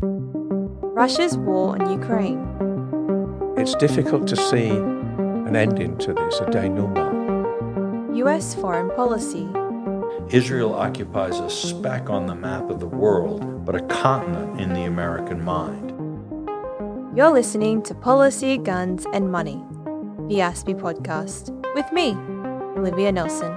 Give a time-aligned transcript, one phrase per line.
[0.00, 2.38] Russia's war on Ukraine.
[3.56, 8.16] It's difficult to see an ending to this, a denouement.
[8.16, 9.48] US foreign policy.
[10.30, 14.84] Israel occupies a speck on the map of the world, but a continent in the
[14.84, 15.92] American mind.
[17.16, 19.64] You're listening to Policy, Guns and Money,
[20.28, 22.12] the ASPI podcast, with me,
[22.78, 23.52] Olivia Nelson.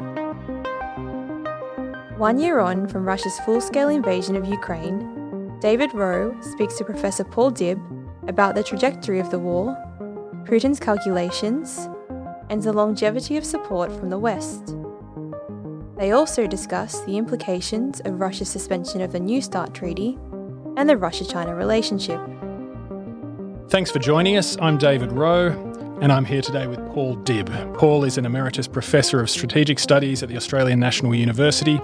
[2.17, 5.20] One year on from Russia's full scale invasion of Ukraine,
[5.61, 7.79] David Wroe speaks to Professor Paul Dibb
[8.27, 9.77] about the trajectory of the war,
[10.43, 11.87] Putin's calculations,
[12.49, 14.75] and the longevity of support from the West.
[15.99, 20.17] They also discuss the implications of Russia's suspension of the New START treaty
[20.77, 22.19] and the Russia China relationship.
[23.69, 24.57] Thanks for joining us.
[24.59, 25.49] I'm David Wroe,
[26.01, 27.77] and I'm here today with Paul Dibb.
[27.77, 31.79] Paul is an emeritus professor of strategic studies at the Australian National University,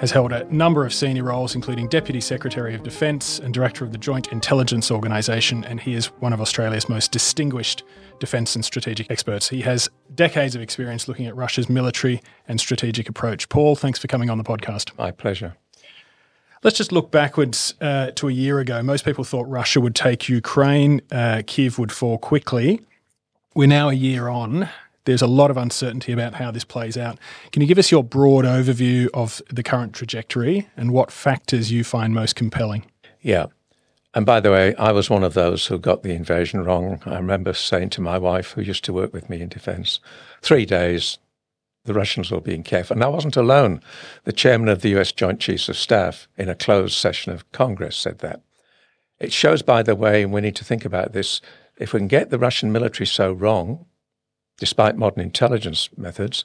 [0.00, 3.92] has held a number of senior roles, including Deputy Secretary of Defence and Director of
[3.92, 7.82] the Joint Intelligence Organisation, and he is one of Australia's most distinguished
[8.20, 9.48] defence and strategic experts.
[9.48, 13.48] He has decades of experience looking at Russia's military and strategic approach.
[13.48, 14.96] Paul, thanks for coming on the podcast.
[14.96, 15.56] My pleasure.
[16.62, 18.82] Let's just look backwards uh, to a year ago.
[18.82, 22.80] Most people thought Russia would take Ukraine, uh, Kiev would fall quickly.
[23.54, 24.68] We're now a year on.
[25.08, 27.18] There's a lot of uncertainty about how this plays out.
[27.50, 31.82] Can you give us your broad overview of the current trajectory and what factors you
[31.82, 32.84] find most compelling?
[33.22, 33.46] Yeah.
[34.12, 37.00] And by the way, I was one of those who got the invasion wrong.
[37.06, 39.98] I remember saying to my wife, who used to work with me in defense,
[40.42, 41.16] three days,
[41.86, 42.90] the Russians will be in Kiev.
[42.90, 43.80] And I wasn't alone.
[44.24, 47.96] The chairman of the US Joint Chiefs of Staff in a closed session of Congress
[47.96, 48.42] said that.
[49.18, 51.40] It shows, by the way, and we need to think about this,
[51.78, 53.86] if we can get the Russian military so wrong,
[54.58, 56.44] despite modern intelligence methods,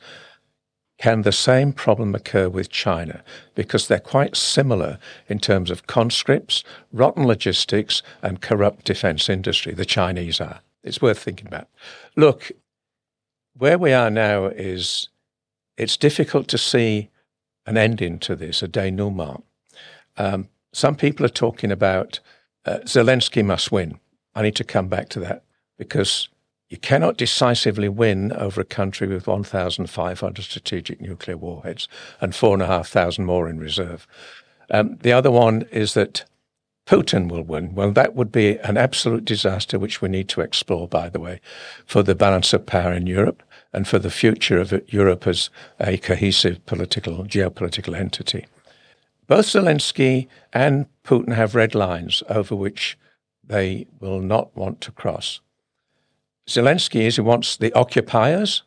[0.97, 3.23] can the same problem occur with China?
[3.55, 9.73] Because they're quite similar in terms of conscripts, rotten logistics, and corrupt defense industry.
[9.73, 10.61] The Chinese are.
[10.83, 11.67] It's worth thinking about.
[12.15, 12.51] Look,
[13.57, 15.09] where we are now is
[15.77, 17.09] it's difficult to see
[17.65, 19.43] an ending to this, a denouement.
[20.17, 22.19] Um, some people are talking about
[22.65, 23.99] uh, Zelensky must win.
[24.35, 25.43] I need to come back to that
[25.77, 26.29] because
[26.73, 31.87] you cannot decisively win over a country with 1,500 strategic nuclear warheads
[32.19, 34.07] and 4,500 more in reserve.
[34.71, 36.25] Um, the other one is that
[36.87, 37.75] Putin will win.
[37.75, 41.41] Well, that would be an absolute disaster, which we need to explore, by the way,
[41.85, 45.97] for the balance of power in Europe and for the future of Europe as a
[45.97, 48.47] cohesive political, geopolitical entity.
[49.27, 52.97] Both Zelensky and Putin have red lines over which
[53.43, 55.39] they will not want to cross.
[56.47, 58.63] Zelensky is he wants the occupiers,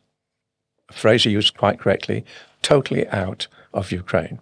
[0.89, 2.25] a phrase he used quite correctly,
[2.61, 4.39] totally out of Ukraine.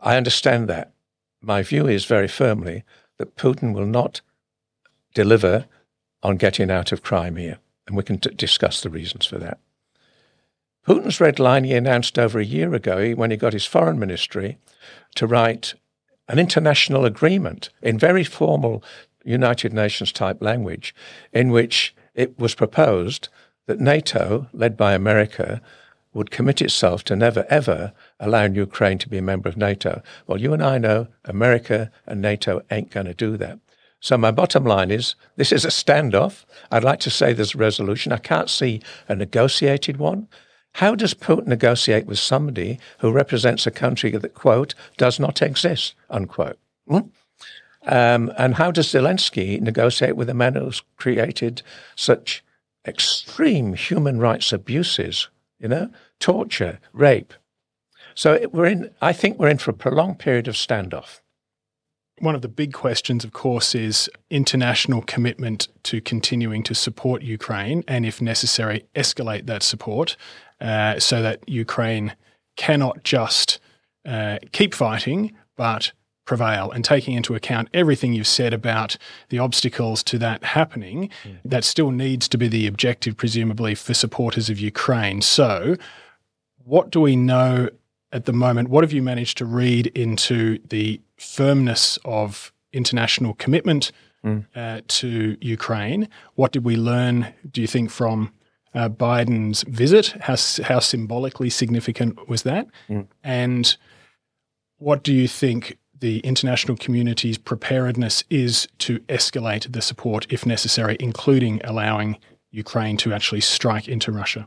[0.00, 0.92] I understand that.
[1.40, 2.84] My view is very firmly
[3.18, 4.20] that Putin will not
[5.14, 5.66] deliver
[6.22, 9.58] on getting out of Crimea and we can t- discuss the reasons for that.
[10.86, 14.58] Putin's red line he announced over a year ago when he got his foreign ministry
[15.14, 15.74] to write
[16.28, 18.82] an international agreement in very formal
[19.24, 20.94] United Nations type language,
[21.32, 23.28] in which it was proposed
[23.66, 25.60] that NATO, led by America,
[26.12, 30.02] would commit itself to never ever allowing Ukraine to be a member of NATO.
[30.26, 33.58] Well, you and I know America and NATO ain't going to do that.
[34.00, 36.44] So my bottom line is this is a standoff.
[36.70, 38.12] I'd like to say there's a resolution.
[38.12, 40.28] I can't see a negotiated one.
[40.76, 45.94] How does Putin negotiate with somebody who represents a country that, quote, does not exist,
[46.10, 46.58] unquote?
[46.88, 47.00] Hmm?
[47.86, 51.62] Um, and how does Zelensky negotiate with a man who's created
[51.96, 52.44] such
[52.86, 55.28] extreme human rights abuses,
[55.58, 57.34] you know, torture, rape?
[58.14, 61.20] So we're in, I think we're in for a prolonged period of standoff
[62.22, 67.82] one of the big questions, of course, is international commitment to continuing to support Ukraine
[67.88, 70.16] and, if necessary, escalate that support
[70.60, 72.14] uh, so that Ukraine
[72.56, 73.58] cannot just
[74.06, 75.92] uh, keep fighting, but
[76.24, 76.70] prevail.
[76.70, 78.96] And taking into account everything you've said about
[79.28, 81.32] the obstacles to that happening, yeah.
[81.44, 85.22] that still needs to be the objective, presumably, for supporters of Ukraine.
[85.22, 85.76] So,
[86.64, 87.68] what do we know
[88.12, 88.68] at the moment?
[88.68, 93.92] What have you managed to read into the firmness of international commitment
[94.24, 94.46] mm.
[94.54, 96.08] uh, to Ukraine.
[96.34, 98.32] What did we learn, do you think, from
[98.74, 100.14] uh, Biden's visit?
[100.20, 102.66] How, how symbolically significant was that?
[102.88, 103.06] Mm.
[103.22, 103.76] And
[104.78, 110.98] what do you think the international community's preparedness is to escalate the support if necessary,
[111.00, 112.18] including allowing
[112.50, 114.46] Ukraine to actually strike into Russia?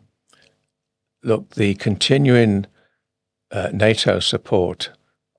[1.24, 2.68] Look, the continuing
[3.50, 4.92] uh, NATO support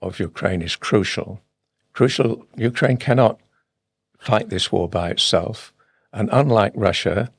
[0.03, 1.41] of Ukraine is crucial,
[1.97, 3.41] Crucial, Ukraine cannot
[4.19, 5.73] fight this war by itself.
[6.13, 7.33] And unlike Russia,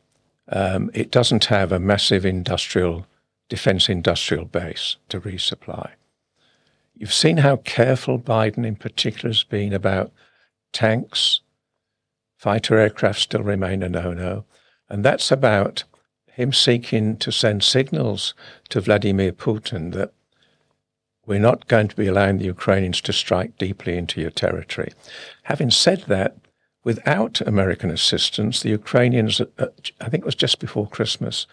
[0.50, 3.06] um, it doesn't have a massive industrial,
[3.50, 5.91] defense industrial base to resupply.
[6.99, 10.11] You've seen how careful Biden in particular has been about
[10.73, 11.41] tanks.
[12.38, 14.45] Fighter aircraft still remain a no no.
[14.89, 15.83] And that's about
[16.27, 18.33] him seeking to send signals
[18.69, 20.11] to Vladimir Putin that
[21.25, 24.93] we're not going to be allowing the Ukrainians to strike deeply into your territory.
[25.43, 26.38] Having said that,
[26.83, 29.67] without American assistance, the Ukrainians, uh,
[30.00, 31.45] I think it was just before Christmas,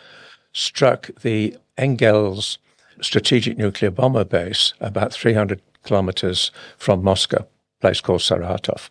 [0.53, 2.59] struck the Engels
[3.05, 8.89] strategic nuclear bomber base about 300 kilometers from Moscow, a place called Saratov.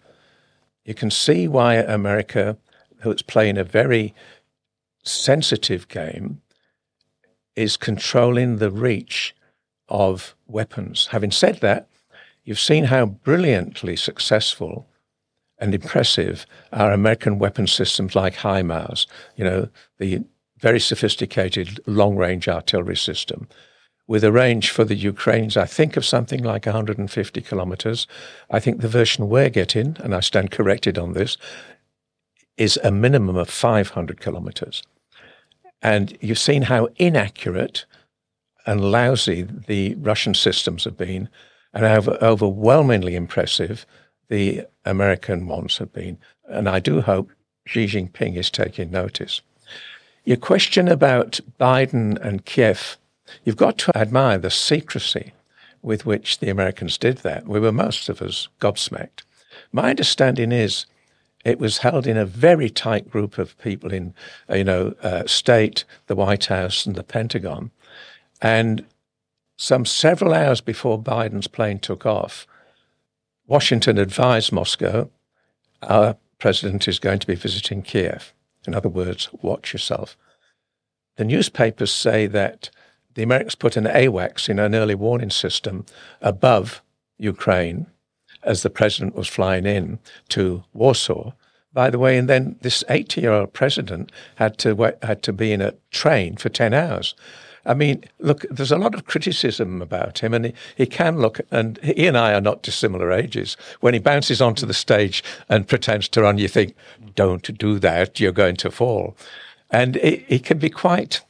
[0.85, 2.57] You can see why America,
[2.99, 4.13] who is playing a very
[5.03, 6.41] sensitive game,
[7.55, 9.35] is controlling the reach
[9.89, 11.07] of weapons.
[11.07, 11.87] Having said that,
[12.43, 14.87] you've seen how brilliantly successful
[15.59, 20.23] and impressive our American weapon systems like HIMARS, you know, the
[20.57, 23.47] very sophisticated long range artillery system,
[24.07, 28.05] with a range for the Ukrainians, I think, of something like 150 kilometers.
[28.49, 31.37] I think the version we're getting, and I stand corrected on this,
[32.57, 34.83] is a minimum of 500 kilometers.
[35.81, 37.85] And you've seen how inaccurate
[38.65, 41.29] and lousy the Russian systems have been,
[41.73, 43.85] and how overwhelmingly impressive
[44.29, 46.17] the American ones have been.
[46.47, 47.31] And I do hope
[47.65, 49.41] Xi Jinping is taking notice.
[50.23, 52.97] Your question about Biden and Kiev,
[53.43, 55.33] you've got to admire the secrecy
[55.81, 57.47] with which the Americans did that.
[57.47, 59.23] We were most of us gobsmacked.
[59.71, 60.85] My understanding is
[61.43, 64.13] it was held in a very tight group of people in,
[64.49, 67.71] you know, uh, state, the White House, and the Pentagon.
[68.41, 68.85] And
[69.57, 72.47] some several hours before Biden's plane took off,
[73.45, 75.09] Washington advised Moscow,
[75.81, 78.33] our president is going to be visiting Kiev.
[78.65, 80.17] In other words, watch yourself.
[81.17, 82.69] The newspapers say that
[83.15, 85.85] the Americans put an AWACS in an early warning system
[86.21, 86.81] above
[87.17, 87.87] Ukraine
[88.43, 89.99] as the president was flying in
[90.29, 91.31] to Warsaw.
[91.71, 95.51] By the way, and then this 80 year old president had to, had to be
[95.51, 97.15] in a train for 10 hours.
[97.65, 101.39] I mean, look, there's a lot of criticism about him, and he, he can look,
[101.49, 103.55] and he and I are not dissimilar ages.
[103.79, 106.75] When he bounces onto the stage and pretends to run, you think,
[107.15, 109.15] don't do that, you're going to fall.
[109.69, 111.21] And he, he can be quite,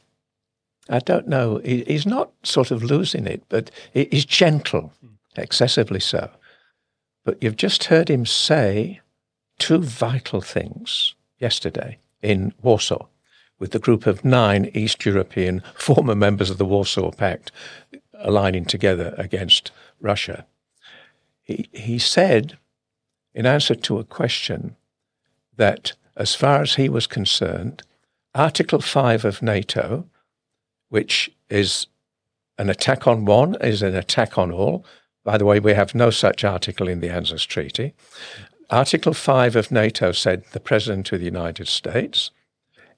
[0.88, 4.92] I don't know, he, he's not sort of losing it, but he's gentle,
[5.36, 6.30] excessively so.
[7.24, 9.00] But you've just heard him say
[9.58, 13.06] two vital things yesterday in Warsaw
[13.58, 17.52] with the group of nine East European former members of the Warsaw Pact
[18.18, 19.70] aligning together against
[20.00, 20.46] Russia.
[21.42, 22.58] He, he said,
[23.34, 24.76] in answer to a question,
[25.56, 27.82] that as far as he was concerned,
[28.34, 30.06] Article 5 of NATO,
[30.94, 31.88] which is
[32.56, 34.86] an attack on one, is an attack on all.
[35.24, 37.94] By the way, we have no such article in the ANZUS Treaty.
[38.70, 42.30] Article 5 of NATO said the President of the United States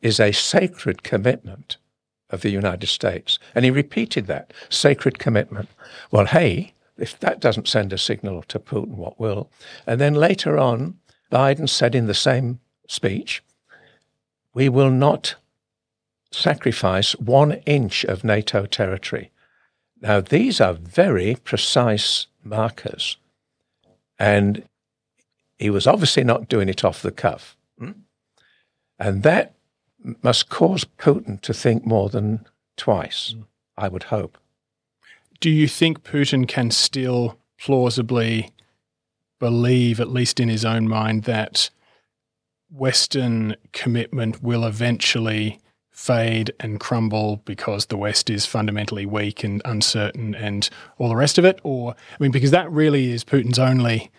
[0.03, 1.79] is a sacred commitment
[2.29, 3.39] of the United States.
[3.55, 5.71] And he repeated that sacred commitment.
[6.11, 9.51] Well, hey, if that doesn't send a signal to Putin, what will?
[9.87, 10.99] And then later on,
[11.33, 13.43] Biden said in the same speech,
[14.53, 15.37] we will not
[16.31, 19.31] sacrifice one inch of NATO territory.
[20.01, 23.17] Now, these are very precise markers.
[24.19, 24.65] And
[25.59, 27.57] he was obviously not doing it off the cuff.
[27.79, 27.93] Hmm?
[28.99, 29.55] And that
[30.23, 33.45] must cause Putin to think more than twice, mm.
[33.77, 34.39] I would hope.
[35.41, 38.51] Do you think Putin can still plausibly
[39.39, 41.71] believe, at least in his own mind, that
[42.71, 45.61] Western commitment will eventually
[45.97, 51.39] fade and crumble because the West is fundamentally weak and uncertain and all the rest
[51.39, 51.59] of it?
[51.65, 54.11] Or, I mean, because that really is Putin's only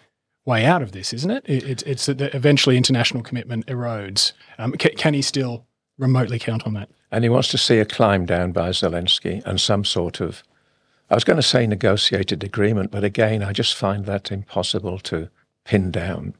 [0.43, 1.43] way out of this, isn't it?
[1.47, 4.33] it it's that eventually international commitment erodes.
[4.57, 5.67] Um, can he still
[5.97, 6.89] remotely count on that.
[7.11, 10.43] And he wants to see a climb down by Zelensky and some sort of,
[11.09, 15.29] I was going to say negotiated agreement, but again, I just find that impossible to
[15.65, 16.35] pin down.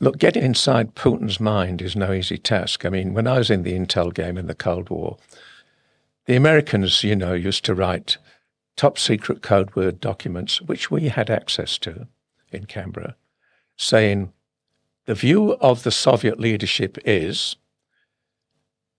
[0.00, 2.84] Look, getting inside Putin's mind is no easy task.
[2.84, 5.18] I mean, when I was in the intel game in the Cold War,
[6.26, 8.16] the Americans, you know, used to write
[8.76, 12.08] top secret code word documents, which we had access to
[12.50, 13.14] in Canberra,
[13.76, 14.32] saying
[15.06, 17.56] the view of the Soviet leadership is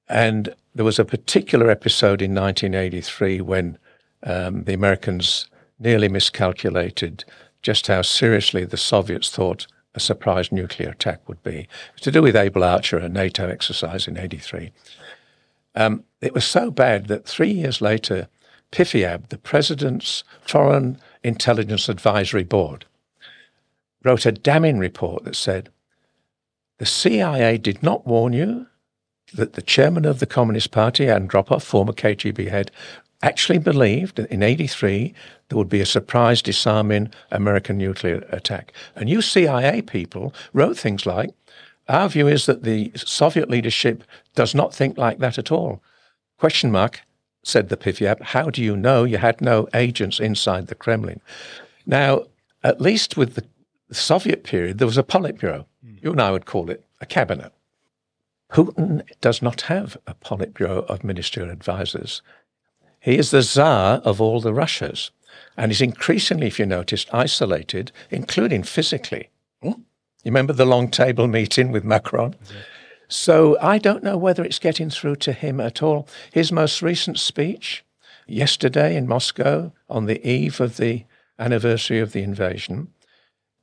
[0.07, 3.77] and there was a particular episode in 1983 when
[4.23, 5.47] um, the Americans
[5.79, 7.25] nearly miscalculated
[7.61, 11.67] just how seriously the Soviets thought a surprise nuclear attack would be.
[11.93, 14.71] It's to do with Able Archer, a NATO exercise in 83.
[15.73, 18.27] Um, it was so bad that three years later,
[18.71, 22.85] PFIAB, the President's Foreign Intelligence Advisory Board,
[24.03, 25.69] wrote a damning report that said
[26.77, 28.67] the CIA did not warn you
[29.33, 32.71] that the chairman of the Communist Party, Andropov, former KGB head,
[33.25, 35.13] actually believed that in 83
[35.50, 38.72] there would be a surprise disarming American nuclear attack.
[38.96, 41.32] And you CIA people wrote things like,
[41.89, 44.03] our view is that the Soviet leadership
[44.36, 45.82] does not think like that at all.
[46.39, 47.01] Question mark,
[47.44, 51.22] said the PFIAB, how do you know you had no agents inside the Kremlin?
[51.86, 52.24] Now,
[52.63, 53.46] at least with the
[53.91, 55.65] Soviet period, there was a Politburo.
[55.86, 56.03] Mm.
[56.03, 57.51] You and I would call it a cabinet.
[58.51, 62.22] Putin does not have a Politburo of ministerial advisors.
[63.05, 65.12] He is the czar of all the Russias,
[65.55, 69.29] and is increasingly, if you noticed, isolated, including physically.
[69.62, 69.81] Hmm?
[70.24, 72.33] You remember the long table meeting with Macron?
[73.07, 76.07] So I don't know whether it's getting through to him at all.
[76.31, 77.85] His most recent speech
[78.25, 81.05] yesterday in Moscow on the eve of the
[81.38, 82.88] anniversary of the invasion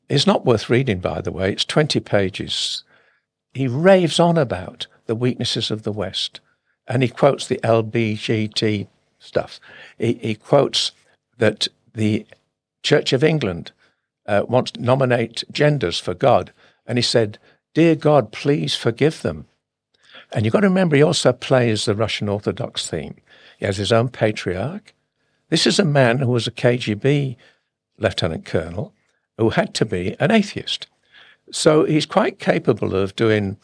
[0.08, 1.50] is not worth reading, by the way.
[1.50, 2.84] It's 20 pages.
[3.54, 6.38] He raves on about the weaknesses of the West
[6.86, 8.86] and he quotes the LBGT
[9.22, 9.60] stuff.
[9.98, 10.92] He, he quotes
[11.38, 12.26] that the
[12.82, 13.72] Church of England
[14.26, 16.52] uh, wants to nominate genders for God.
[16.86, 17.38] And he said,
[17.74, 19.46] Dear God, please forgive them.
[20.32, 23.16] And you've got to remember, he also plays the Russian Orthodox theme.
[23.58, 24.94] He has his own patriarch.
[25.48, 27.36] This is a man who was a KGB
[27.98, 28.94] lieutenant colonel
[29.38, 30.86] who had to be an atheist.
[31.50, 33.58] So he's quite capable of doing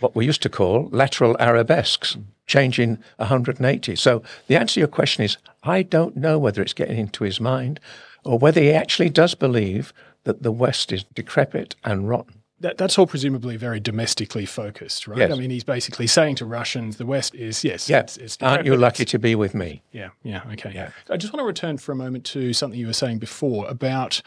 [0.00, 2.16] what we used to call lateral arabesques
[2.48, 3.94] changing 180.
[3.94, 7.40] So the answer to your question is I don't know whether it's getting into his
[7.40, 7.78] mind
[8.24, 9.92] or whether he actually does believe
[10.24, 12.42] that the West is decrepit and rotten.
[12.60, 15.18] That, that's all presumably very domestically focused, right?
[15.18, 15.32] Yes.
[15.32, 18.00] I mean, he's basically saying to Russians, the West is, yes, yeah.
[18.00, 19.80] it's, it's Aren't you lucky to be with me?
[19.92, 20.72] Yeah, yeah, okay.
[20.74, 20.90] Yeah.
[21.08, 24.20] I just want to return for a moment to something you were saying before about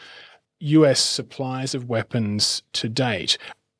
[0.60, 3.36] US supplies of weapons to date.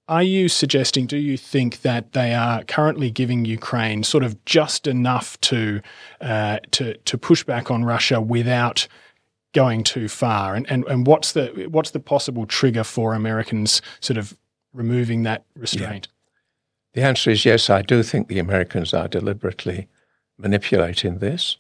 [0.09, 4.87] Are you suggesting, do you think that they are currently giving Ukraine sort of just
[4.87, 5.81] enough to,
[6.21, 8.89] uh, to, to push back on Russia without
[9.53, 10.55] going too far?
[10.55, 14.37] And, and, and what's, the, what's the possible trigger for Americans sort of
[14.73, 16.09] removing that restraint?
[16.09, 17.03] Yeah.
[17.03, 19.89] The answer is yes, I do think the Americans are deliberately
[20.37, 21.57] manipulating this.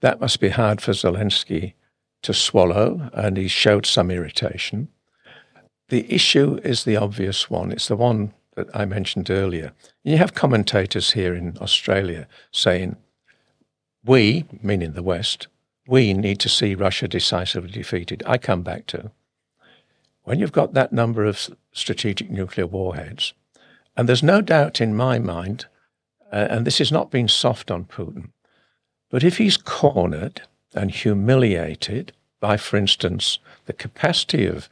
[0.00, 1.72] That must be hard for Zelensky
[2.22, 4.88] to swallow, and he showed some irritation.
[5.92, 7.70] The issue is the obvious one.
[7.70, 9.72] It's the one that I mentioned earlier.
[10.02, 12.96] You have commentators here in Australia saying,
[14.02, 15.48] we, meaning the West,
[15.86, 18.22] we need to see Russia decisively defeated.
[18.24, 19.10] I come back to
[20.22, 23.34] when you've got that number of strategic nuclear warheads,
[23.94, 25.66] and there's no doubt in my mind,
[26.32, 28.30] uh, and this has not been soft on Putin,
[29.10, 30.40] but if he's cornered
[30.72, 34.70] and humiliated by, for instance, the capacity of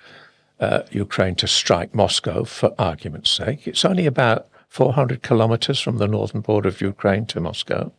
[0.61, 3.67] uh, Ukraine to strike Moscow, for argument's sake.
[3.67, 7.93] It's only about 400 kilometers from the northern border of Ukraine to Moscow.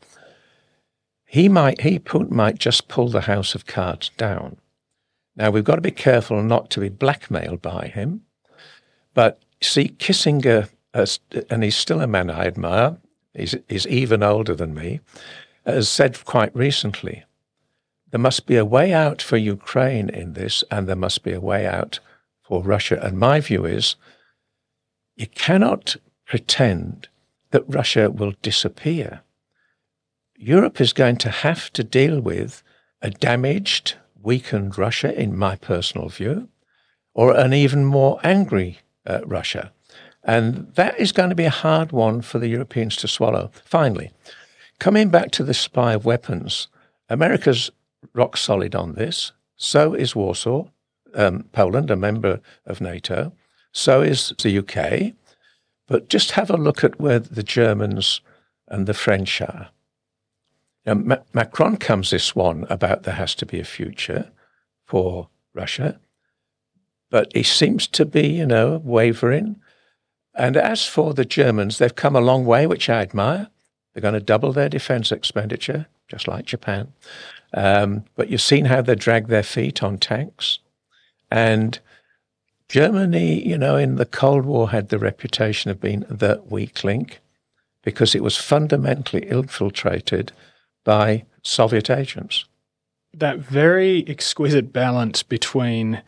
[1.25, 4.57] He might, he Putin might just pull the house of cards down.
[5.35, 8.21] Now we've got to be careful not to be blackmailed by him.
[9.13, 11.05] But see, Kissinger, uh,
[11.49, 12.97] and he's still a man I admire.
[13.33, 14.99] He's, he's even older than me.
[15.65, 17.23] Has said quite recently,
[18.11, 21.39] there must be a way out for Ukraine in this, and there must be a
[21.39, 21.99] way out
[22.51, 22.99] or Russia.
[23.01, 23.95] And my view is
[25.15, 27.07] you cannot pretend
[27.51, 29.21] that Russia will disappear.
[30.35, 32.61] Europe is going to have to deal with
[33.01, 36.49] a damaged, weakened Russia, in my personal view,
[37.13, 39.71] or an even more angry uh, Russia.
[40.23, 43.49] And that is going to be a hard one for the Europeans to swallow.
[43.63, 44.11] Finally,
[44.79, 46.67] coming back to the supply of weapons,
[47.09, 47.71] America's
[48.13, 49.31] rock solid on this.
[49.55, 50.65] So is Warsaw
[51.15, 53.33] um, Poland, a member of NATO.
[53.71, 55.13] So is the UK.
[55.87, 58.21] But just have a look at where the Germans
[58.67, 59.69] and the French are.
[60.85, 64.31] Now, Ma- Macron comes this one about there has to be a future
[64.85, 65.99] for Russia,
[67.09, 69.57] but he seems to be, you know, wavering.
[70.33, 73.49] And as for the Germans, they've come a long way, which I admire.
[73.93, 76.93] They're going to double their defense expenditure, just like Japan.
[77.53, 80.59] Um, but you've seen how they drag their feet on tanks.
[81.31, 81.79] And
[82.69, 87.19] Germany, you know, in the Cold War had the reputation of being the weak link
[87.83, 90.31] because it was fundamentally infiltrated
[90.83, 92.45] by Soviet agents.
[93.13, 96.01] That very exquisite balance between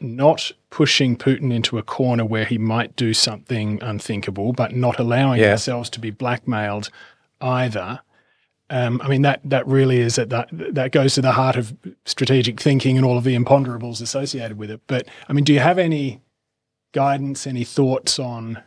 [0.00, 5.40] not pushing Putin into a corner where he might do something unthinkable, but not allowing
[5.40, 5.52] Yeah.
[5.52, 6.90] ourselves to be blackmailed
[7.40, 8.00] either.
[8.70, 11.74] Um, I mean that that really is at that that goes to the heart of
[12.04, 14.80] strategic thinking and all of the imponderables associated with it.
[14.86, 16.20] But I mean, do you have any
[16.92, 18.62] guidance, any thoughts on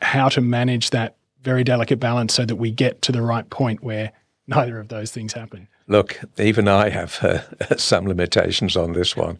[0.00, 3.82] how to manage that very delicate balance so that we get to the right point
[3.82, 4.12] where
[4.46, 5.68] neither of those things happen?
[5.86, 9.38] Look, even I have uh, some limitations on this one.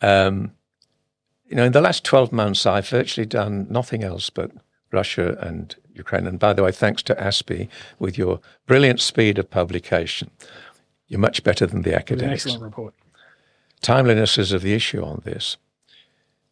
[0.00, 0.52] Um,
[1.46, 4.50] you know, in the last 12 months, I've virtually done nothing else but
[4.90, 6.26] Russia and Ukraine.
[6.26, 10.30] And by the way, thanks to ASPI, with your brilliant speed of publication,
[11.08, 12.46] you're much better than the academics.
[12.46, 12.94] excellent report.
[13.80, 15.56] Timeliness is of the issue on this.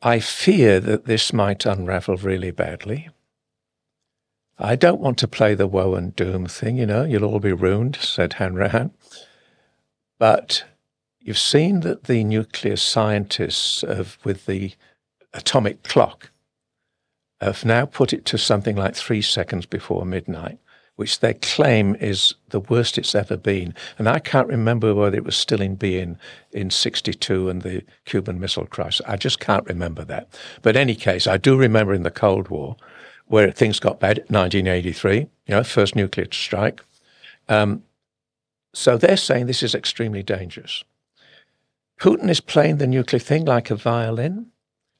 [0.02, 3.08] I fear that this might unravel really badly.
[4.58, 7.52] I don't want to play the woe and doom thing, you know, you'll all be
[7.52, 8.92] ruined, said Hanrahan.
[10.18, 10.64] But
[11.20, 14.74] you've seen that the nuclear scientists have, with the
[15.32, 16.30] atomic clock
[17.44, 20.58] have now put it to something like three seconds before midnight,
[20.96, 23.74] which they claim is the worst it's ever been.
[23.98, 26.18] And I can't remember whether it was still in being
[26.52, 29.04] in 62 and the Cuban Missile Crisis.
[29.06, 30.28] I just can't remember that.
[30.62, 32.76] But in any case, I do remember in the Cold War
[33.26, 36.82] where things got bad, 1983, you know, first nuclear strike.
[37.48, 37.82] Um,
[38.72, 40.84] so they're saying this is extremely dangerous.
[42.00, 44.50] Putin is playing the nuclear thing like a violin.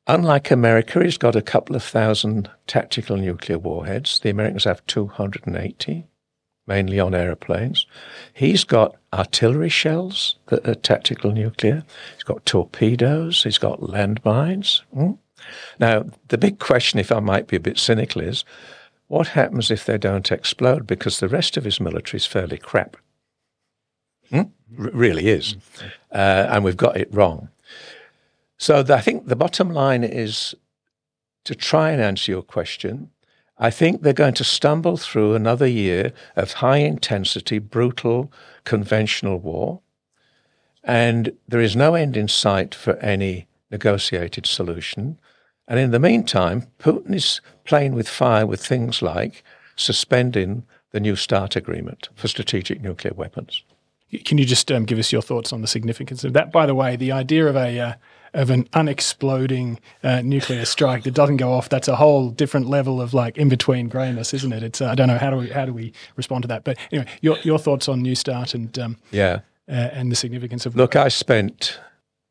[0.07, 4.21] Unlike America, he's got a couple of thousand tactical nuclear warheads.
[4.21, 6.05] The Americans have 280,
[6.67, 7.87] mainly on aeroplanes.
[8.35, 11.85] He's got artillery shells that are tactical nuclear.
[12.15, 13.45] He's got torpedoes.
[13.45, 14.83] He's got landmines.
[14.95, 15.19] Mm.
[15.79, 18.45] Now, the big question, if I might be a bit cynical, is
[19.09, 20.87] what happens if they don't explode?
[20.87, 22.99] Because the rest of his military is fairly crap.
[24.29, 24.43] Hmm?
[24.79, 25.57] R- really is.
[26.13, 27.49] Uh, and we've got it wrong.
[28.65, 30.55] So the, I think the bottom line is
[31.45, 33.11] to try and answer your question.
[33.59, 38.33] I think they're going to stumble through another year of high intensity, brutal,
[38.65, 39.83] conventional war.
[40.83, 45.19] And there is no end in sight for any negotiated solution.
[45.69, 49.45] And in the meantime, Putin is playing with fire with things like
[49.77, 53.63] suspending the New START agreement for strategic nuclear weapons.
[54.25, 56.51] Can you just um, give us your thoughts on the significance of that?
[56.51, 57.93] By the way, the idea of a uh,
[58.35, 63.15] of an unexploding uh, nuclear strike that doesn't go off—that's a whole different level of
[63.15, 64.63] like in between greyness, isn't it?
[64.63, 66.65] It's uh, I don't know how do we how do we respond to that?
[66.65, 69.41] But anyway, your your thoughts on New Start and um, Yeah.
[69.69, 71.79] uh, and the significance of Look, I spent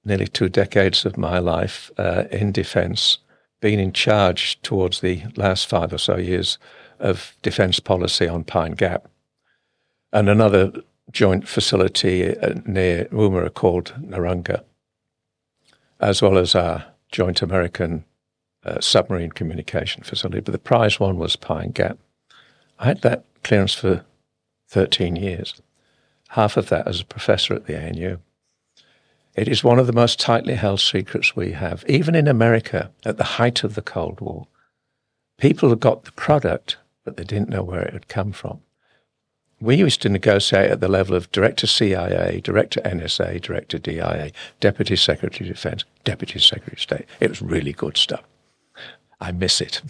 [0.05, 3.17] nearly two decades of my life uh, in defence,
[3.61, 6.57] being in charge towards the last five or so years
[6.99, 9.07] of defence policy on Pine Gap
[10.11, 10.71] and another
[11.11, 14.63] joint facility uh, near Woomera called Nurrungar,
[16.03, 18.03] as well as our joint American
[18.65, 20.41] uh, submarine communication facility.
[20.41, 21.97] But the prize one was Pine Gap.
[22.79, 24.05] I had that clearance for
[24.69, 25.61] 13 years,
[26.29, 28.17] half of that as a professor at the ANU.
[29.35, 31.83] It is one of the most tightly held secrets we have.
[31.87, 34.47] Even in America, at the height of the Cold War,
[35.37, 38.61] people got the product, but they didn't know where it had come from.
[39.63, 44.97] We used to negotiate at the level of Director CIA, Director NSA, Director DIA, Deputy
[44.97, 47.05] Secretary of Defense, Deputy Secretary of State.
[47.21, 48.23] It was really good stuff.
[49.21, 49.81] I miss it.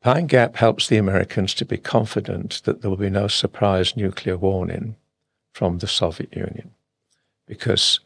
[0.00, 4.36] Pine Gap helps the Americans to be confident that there will be no surprise nuclear
[4.36, 4.94] warning
[5.52, 6.70] from the Soviet Union
[7.48, 7.98] because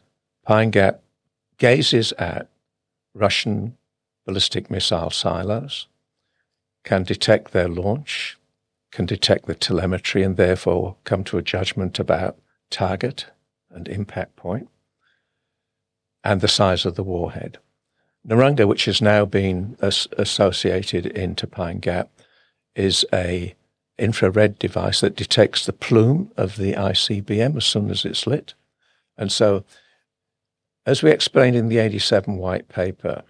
[0.43, 1.01] Pine Gap
[1.59, 2.49] gazes at
[3.13, 3.77] Russian
[4.25, 5.85] ballistic missile silos,
[6.83, 8.37] can detect their launch,
[8.95, 12.37] can detect the telemetry, and therefore come to a judgment about
[12.69, 13.25] target
[13.69, 14.69] and impact point
[16.23, 17.59] and the size of the warhead.
[18.25, 22.09] Nurrungar, which has now been as- associated into Pine Gap,
[22.73, 23.53] is a
[23.97, 28.53] infrared device that detects the plume of the ICBM as soon as it's lit.
[29.17, 29.65] And so,
[30.85, 33.23] as we explained in the 87 white paper,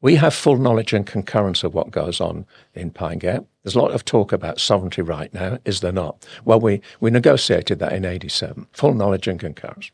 [0.00, 3.44] we have full knowledge and concurrence of what goes on in Pine Gap.
[3.62, 6.26] There's a lot of talk about sovereignty right now, is there not?
[6.44, 9.90] Well, we, we negotiated that in 87, full knowledge and concurrence.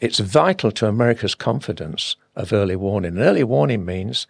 [0.00, 3.12] It's vital to America's confidence of early warning.
[3.12, 4.26] And early warning means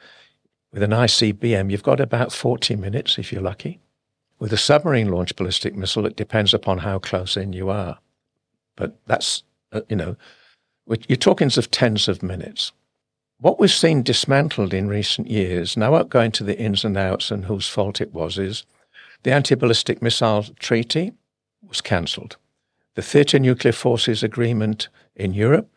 [0.72, 3.80] with an ICBM, you've got about 40 minutes if you're lucky.
[4.38, 7.98] With a submarine launched ballistic missile, it depends upon how close in you are.
[8.76, 10.16] But that's, uh, you know,
[11.08, 12.72] you're talking of tens of minutes.
[13.38, 17.30] What we've seen dismantled in recent years, now won't go into the ins and outs
[17.30, 18.64] and whose fault it was, is
[19.24, 21.12] the anti ballistic missile treaty
[21.68, 22.38] was cancelled.
[22.94, 25.68] The Theatre Nuclear Forces Agreement in Europe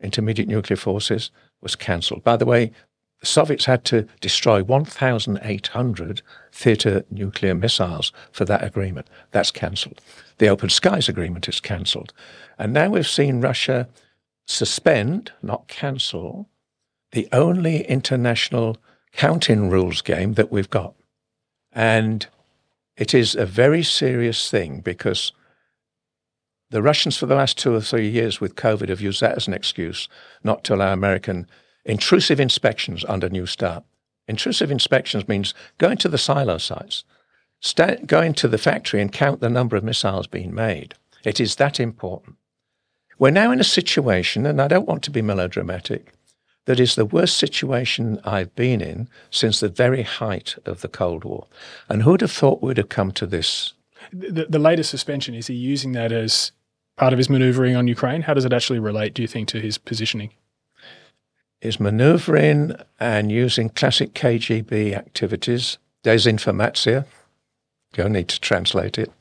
[0.00, 2.24] intermediate nuclear forces was cancelled.
[2.24, 2.72] By the way,
[3.20, 9.06] the Soviets had to destroy 1,800 theatre nuclear missiles for that agreement.
[9.30, 10.00] That's cancelled.
[10.38, 12.12] The Open Skies Agreement is cancelled.
[12.58, 13.86] And now we've seen Russia
[14.46, 16.48] suspend, not cancel,
[17.12, 18.78] the only international
[19.12, 20.94] counting rules game that we've got.
[21.72, 22.26] And
[22.96, 25.32] it is a very serious thing because
[26.70, 29.46] the Russians, for the last two or three years with COVID, have used that as
[29.46, 30.08] an excuse
[30.42, 31.46] not to allow American
[31.84, 33.84] intrusive inspections under New START.
[34.26, 37.04] Intrusive inspections means going to the silo sites,
[38.06, 40.94] going to the factory and count the number of missiles being made.
[41.24, 42.36] It is that important.
[43.18, 46.12] We're now in a situation, and I don't want to be melodramatic,
[46.66, 51.24] that is the worst situation I've been in since the very height of the Cold
[51.24, 51.46] War.
[51.88, 53.72] And who'd have thought we'd have come to this?
[54.12, 56.52] The, the latest suspension, is he using that as
[56.96, 58.22] part of his manoeuvring on Ukraine?
[58.22, 60.30] How does it actually relate, do you think, to his positioning?
[61.60, 67.06] Is manoeuvring and using classic KGB activities, desinformatia,
[67.96, 69.12] you'll need to translate it,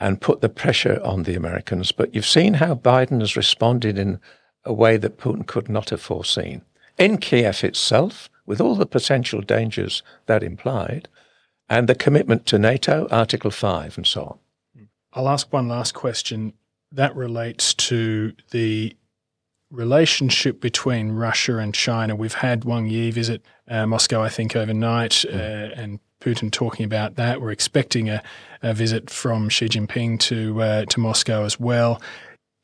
[0.00, 1.90] and put the pressure on the Americans.
[1.92, 4.20] But you've seen how Biden has responded in
[4.64, 6.62] a way that Putin could not have foreseen.
[6.98, 11.08] In Kiev itself, with all the potential dangers that implied,
[11.68, 14.38] and the commitment to NATO, Article 5, and so on.
[15.12, 16.54] I'll ask one last question.
[16.90, 18.96] That relates to the
[19.70, 22.16] relationship between Russia and China.
[22.16, 25.34] We've had Wang Yi visit uh, Moscow, I think, overnight, mm.
[25.34, 27.40] uh, and Putin talking about that.
[27.40, 28.22] We're expecting a,
[28.62, 32.00] a visit from Xi Jinping to uh, to Moscow as well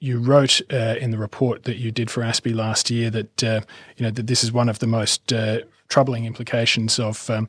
[0.00, 3.60] you wrote uh, in the report that you did for ASPI last year that uh,
[3.96, 7.48] you know that this is one of the most uh, troubling implications of um,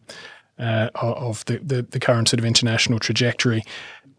[0.58, 3.62] uh, of the, the, the current sort of international trajectory.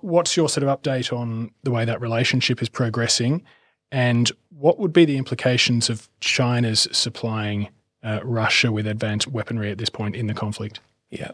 [0.01, 3.43] What's your sort of update on the way that relationship is progressing,
[3.91, 7.69] and what would be the implications of China's supplying
[8.03, 10.81] uh, Russia with advanced weaponry at this point in the conflict?
[11.11, 11.31] Yeah,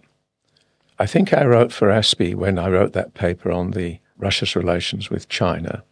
[0.99, 5.11] I think I wrote for ASPI when I wrote that paper on the Russia's relations
[5.11, 5.83] with China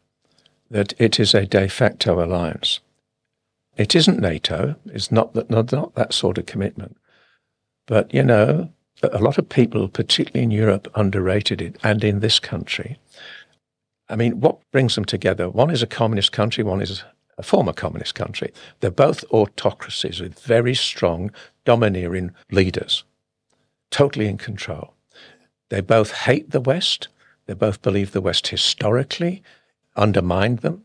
[0.70, 2.80] that it is a de facto alliance.
[3.76, 4.76] It isn't NATO.
[4.86, 6.96] It's not that, not, not that sort of commitment.
[7.86, 8.70] But, you know,
[9.02, 12.98] a lot of people, particularly in Europe, underrated it, and in this country.
[14.08, 15.48] I mean, what brings them together?
[15.48, 17.04] One is a communist country, one is
[17.38, 18.52] a former communist country.
[18.80, 21.30] They're both autocracies with very strong,
[21.64, 23.04] domineering leaders,
[23.90, 24.94] totally in control.
[25.70, 27.08] They both hate the West.
[27.46, 29.42] They both believe the West historically
[30.00, 30.84] undermined them.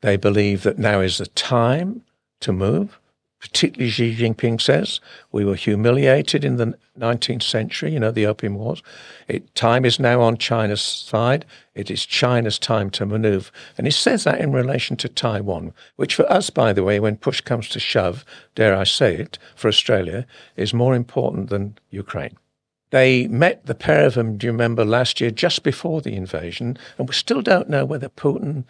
[0.00, 2.02] They believe that now is the time
[2.40, 2.98] to move.
[3.40, 8.54] Particularly Xi Jinping says, we were humiliated in the 19th century, you know, the Opium
[8.54, 8.82] Wars.
[9.28, 11.44] It, time is now on China's side.
[11.74, 13.50] It is China's time to maneuver.
[13.76, 17.18] And he says that in relation to Taiwan, which for us, by the way, when
[17.18, 22.38] push comes to shove, dare I say it, for Australia, is more important than Ukraine.
[22.94, 26.78] They met the pair of them, do you remember, last year, just before the invasion,
[26.96, 28.62] and we still don't know whether Putin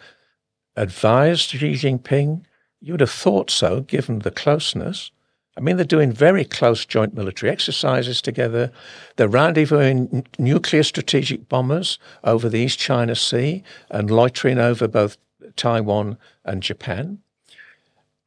[0.75, 2.41] advised Xi Jinping.
[2.81, 5.11] You would have thought so, given the closeness.
[5.55, 8.71] I mean, they're doing very close joint military exercises together.
[9.15, 13.61] They're rendezvousing nuclear strategic bombers over the East China Sea
[13.91, 15.17] and loitering over both
[15.55, 17.19] Taiwan and Japan.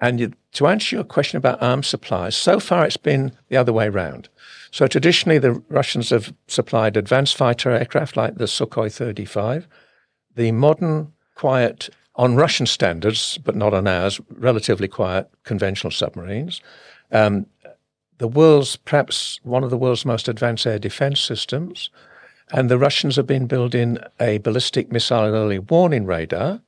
[0.00, 3.72] And you, to answer your question about arms supplies, so far it's been the other
[3.72, 4.28] way round.
[4.70, 9.66] So traditionally, the Russians have supplied advanced fighter aircraft like the Sukhoi 35,
[10.34, 16.60] the modern, quiet, on Russian standards, but not on ours, relatively quiet conventional submarines.
[17.12, 17.46] Um,
[18.18, 21.90] the world's, perhaps one of the world's most advanced air defense systems.
[22.50, 26.60] And the Russians have been building a ballistic missile early warning radar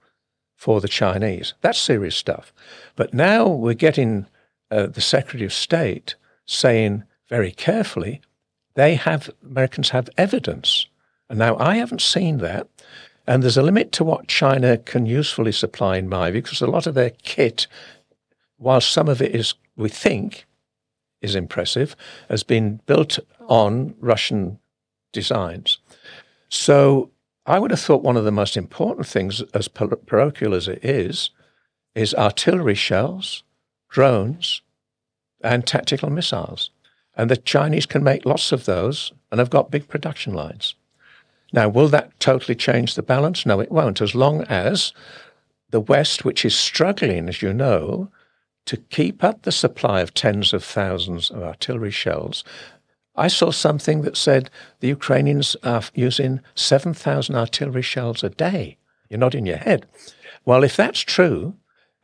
[0.55, 1.55] for the Chinese.
[1.63, 2.53] That's serious stuff.
[2.95, 4.27] But now we're getting
[4.71, 6.15] uh, the Secretary of State
[6.47, 8.21] saying very carefully,
[8.75, 10.87] they have Americans have evidence.
[11.31, 12.69] And now I haven't seen that.
[13.27, 16.67] And there's a limit to what China can usefully supply, in my view, because a
[16.67, 17.69] lot of their kit,
[18.57, 20.47] while some of it is, we think,
[21.23, 21.95] is impressive,
[22.29, 24.59] has been built on Russian
[25.13, 25.79] designs.
[26.49, 27.11] So
[27.47, 31.31] I would have thought one of the most important things, as parochial as it is,
[31.95, 33.45] is artillery shells,
[33.89, 34.63] drones,
[35.43, 36.71] and tactical missiles.
[37.21, 40.75] And the Chinese can make lots of those and have got big production lines.
[41.53, 43.45] Now, will that totally change the balance?
[43.45, 44.95] No, it won't, as long as
[45.69, 48.09] the West, which is struggling, as you know,
[48.65, 52.43] to keep up the supply of tens of thousands of artillery shells.
[53.15, 58.79] I saw something that said the Ukrainians are using 7,000 artillery shells a day.
[59.11, 59.85] You're not in your head.
[60.47, 61.55] Well, if that's true,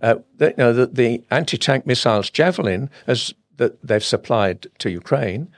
[0.02, 5.48] Uh, the, you know, the, the anti-tank missiles Javelin, as that they've supplied to Ukraine,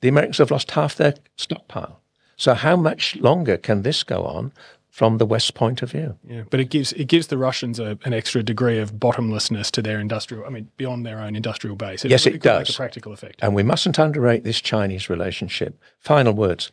[0.00, 2.00] the Americans have lost half their stockpile.
[2.36, 4.52] So how much longer can this go on
[4.88, 6.16] from the West point of view?
[6.26, 9.82] Yeah, but it gives it gives the Russians a, an extra degree of bottomlessness to
[9.82, 10.44] their industrial.
[10.46, 12.04] I mean, beyond their own industrial base.
[12.04, 12.68] It, yes, it, it does.
[12.68, 13.40] Make a practical effect.
[13.42, 15.78] And we mustn't underrate this Chinese relationship.
[15.98, 16.72] Final words.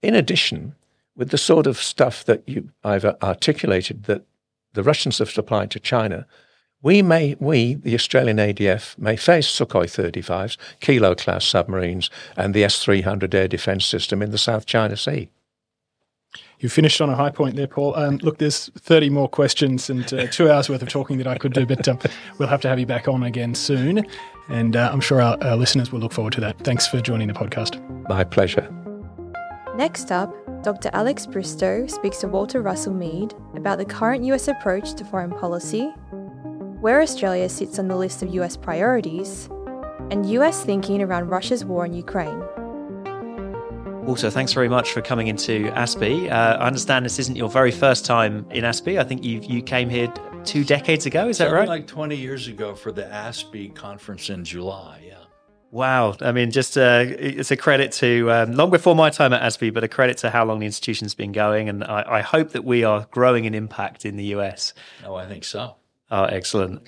[0.00, 0.74] In addition,
[1.16, 4.22] with the sort of stuff that you I've articulated that
[4.72, 6.26] the Russians have supplied to China,
[6.82, 12.64] we may, we, the Australian ADF, may face Sukhoi 35s, Kilo class submarines, and the
[12.64, 15.28] S 300 air defence system in the South China Sea.
[16.60, 17.96] You finished on a high point there, Paul.
[17.96, 21.38] Um, look, there's 30 more questions and uh, two hours worth of talking that I
[21.38, 21.98] could do, but um,
[22.38, 24.06] we'll have to have you back on again soon.
[24.48, 26.58] And uh, I'm sure our, our listeners will look forward to that.
[26.58, 27.80] Thanks for joining the podcast.
[28.08, 28.68] My pleasure.
[29.74, 30.90] Next up, Dr.
[30.92, 35.90] Alex Bristow speaks to Walter Russell Mead about the current US approach to foreign policy,
[36.80, 39.48] where Australia sits on the list of US priorities,
[40.10, 42.42] and US thinking around Russia's war in Ukraine.
[44.06, 46.30] Also, thanks very much for coming into ASPI.
[46.30, 48.98] Uh, I understand this isn't your very first time in ASPI.
[48.98, 50.12] I think you you came here
[50.44, 51.28] two decades ago.
[51.28, 51.68] Is Something that right?
[51.68, 55.02] Like 20 years ago for the ASPI conference in July.
[55.06, 55.14] Yeah.
[55.70, 56.16] Wow.
[56.20, 59.72] I mean, just uh, it's a credit to um, long before my time at ASPI,
[59.72, 61.68] but a credit to how long the institution's been going.
[61.68, 64.74] And I, I hope that we are growing in impact in the US.
[65.04, 65.76] Oh, I think so.
[66.10, 66.82] Oh, excellent.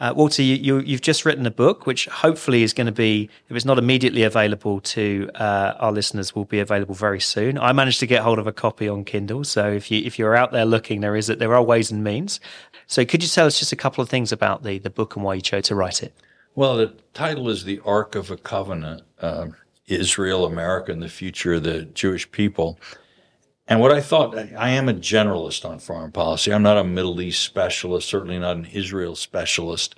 [0.00, 3.28] Uh, Walter, you, you, have just written a book, which hopefully is going to be,
[3.48, 7.58] if it's not immediately available to uh, our listeners, will be available very soon.
[7.58, 10.36] I managed to get hold of a copy on Kindle, so if you if you're
[10.36, 12.38] out there looking, there is there are ways and means.
[12.86, 15.24] So, could you tell us just a couple of things about the the book and
[15.24, 16.14] why you chose to write it?
[16.54, 19.48] Well, the title is The Arc of a Covenant uh,
[19.88, 22.78] Israel, America, and the Future of the Jewish People.
[23.68, 26.52] And what I thought, I am a generalist on foreign policy.
[26.52, 29.94] I'm not a Middle East specialist, certainly not an Israel specialist.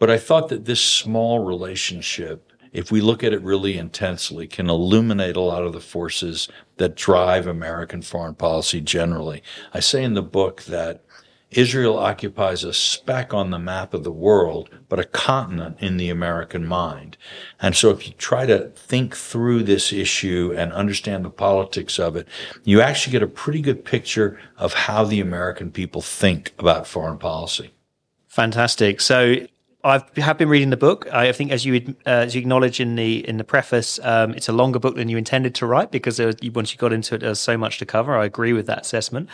[0.00, 4.68] But I thought that this small relationship, if we look at it really intensely, can
[4.68, 9.44] illuminate a lot of the forces that drive American foreign policy generally.
[9.72, 11.04] I say in the book that
[11.50, 16.10] Israel occupies a speck on the map of the world, but a continent in the
[16.10, 17.16] American mind.
[17.60, 22.16] And so if you try to think through this issue and understand the politics of
[22.16, 22.28] it,
[22.64, 27.18] you actually get a pretty good picture of how the American people think about foreign
[27.18, 27.72] policy.
[28.26, 29.00] Fantastic.
[29.00, 29.46] So
[29.84, 31.06] I have been reading the book.
[31.12, 34.48] I think, as you uh, as you acknowledge in the in the preface, um, it's
[34.48, 37.20] a longer book than you intended to write because was, once you got into it,
[37.20, 38.18] there's so much to cover.
[38.18, 39.28] I agree with that assessment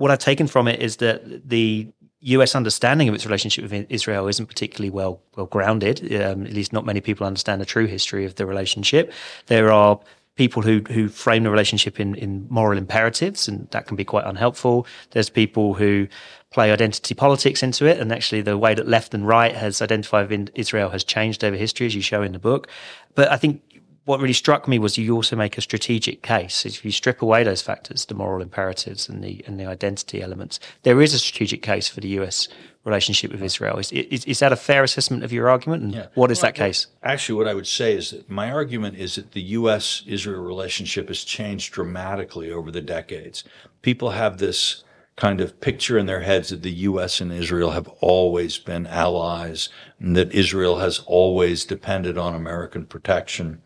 [0.00, 1.86] what I've taken from it is that the
[2.20, 2.54] U.S.
[2.54, 6.00] understanding of its relationship with Israel isn't particularly well well grounded.
[6.20, 9.12] Um, at least, not many people understand the true history of the relationship.
[9.46, 10.00] There are
[10.36, 14.24] people who who frame the relationship in in moral imperatives, and that can be quite
[14.26, 14.86] unhelpful.
[15.10, 16.08] There's people who
[16.50, 20.50] play identity politics into it, and actually, the way that left and right has identified
[20.54, 22.68] Israel has changed over history, as you show in the book.
[23.14, 23.62] But I think
[24.10, 26.66] what really struck me was you also make a strategic case.
[26.66, 30.60] If you strip away those factors, the moral imperatives and the and the identity elements,
[30.82, 32.48] there is a strategic case for the U.S.
[32.84, 33.78] relationship with Israel.
[33.78, 35.82] Is, is, is that a fair assessment of your argument?
[35.84, 36.06] And yeah.
[36.14, 36.88] what is well, that case?
[37.02, 40.02] Actually, what I would say is that my argument is that the U.S.
[40.06, 43.44] Israel relationship has changed dramatically over the decades.
[43.80, 44.82] People have this
[45.20, 47.20] kind of picture in their heads that the U.S.
[47.20, 49.68] and Israel have always been allies
[49.98, 53.60] and that Israel has always depended on American protection.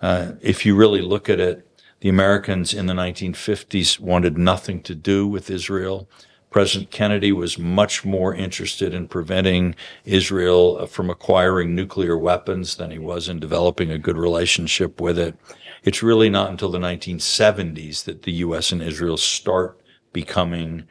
[0.00, 1.66] Uh, if you really look at it,
[2.00, 6.08] the Americans in the 1950s wanted nothing to do with Israel.
[6.50, 12.90] President Kennedy was much more interested in preventing Israel uh, from acquiring nuclear weapons than
[12.90, 15.36] he was in developing a good relationship with it.
[15.84, 18.72] It's really not until the 1970s that the U.S.
[18.72, 19.80] and Israel start
[20.12, 20.84] becoming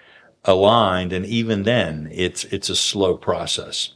[0.45, 1.11] aligned.
[1.11, 3.93] And even then, it's, it's a slow process.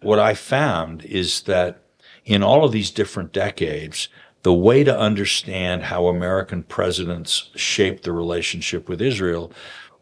[0.00, 1.82] What I found is that
[2.24, 4.08] in all of these different decades,
[4.46, 9.50] the way to understand how American presidents shaped the relationship with Israel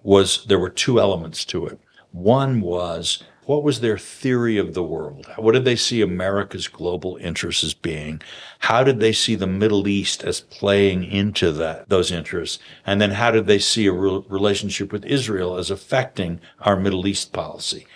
[0.03, 1.81] was there were two elements to it.
[2.13, 5.27] One was what was their theory of the world?
[5.37, 8.21] What did they see America's global interests as being?
[8.59, 12.59] How did they see the Middle East as playing into that, those interests?
[12.85, 17.07] And then how did they see a re- relationship with Israel as affecting our Middle
[17.07, 17.87] East policy?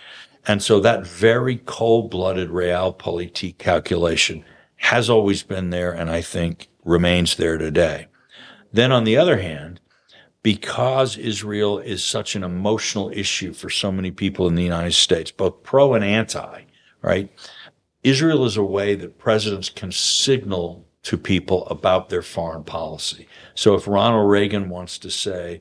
[0.47, 4.47] And so that very cold-blooded realpolitik calculation
[4.79, 8.07] has always been there and I think remains there today.
[8.73, 9.81] Then on the other hand,
[10.43, 15.31] because Israel is such an emotional issue for so many people in the United States,
[15.31, 16.63] both pro and anti,
[17.03, 17.31] right?
[18.03, 23.29] Israel is a way that presidents can signal to people about their foreign policy.
[23.55, 25.61] So if Ronald Reagan wants to say,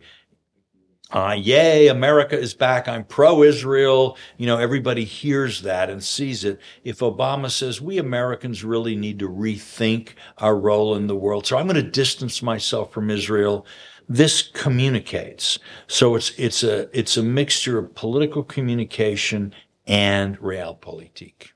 [1.11, 2.87] uh, yay, America is back.
[2.87, 4.17] I'm pro Israel.
[4.37, 6.59] You know, everybody hears that and sees it.
[6.83, 11.57] If Obama says we Americans really need to rethink our role in the world, so
[11.57, 13.65] I'm going to distance myself from Israel.
[14.09, 15.59] This communicates.
[15.87, 19.53] So it's, it's a, it's a mixture of political communication
[19.85, 21.51] and realpolitik.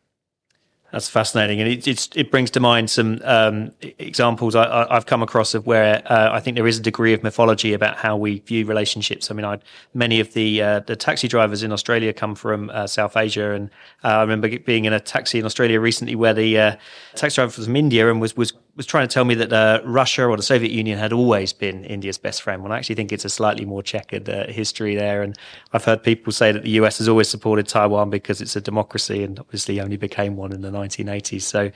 [0.92, 5.54] That's fascinating, and it, it brings to mind some um, examples I, have come across
[5.54, 8.66] of where uh, I think there is a degree of mythology about how we view
[8.66, 9.32] relationships.
[9.32, 9.60] I mean, I,
[9.94, 13.70] many of the uh, the taxi drivers in Australia come from uh, South Asia, and
[14.04, 16.76] uh, I remember being in a taxi in Australia recently where the uh,
[17.16, 19.82] taxi driver was from India and was was was trying to tell me that uh,
[19.84, 22.64] Russia or the Soviet Union had always been India's best friend.
[22.64, 25.22] Well, I actually think it's a slightly more checkered uh, history there.
[25.22, 25.38] And
[25.74, 29.24] I've heard people say that the US has always supported Taiwan because it's a democracy
[29.24, 31.42] and obviously only became one in the 1980s.
[31.42, 31.72] So